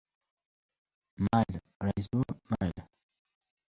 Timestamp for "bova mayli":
2.13-2.89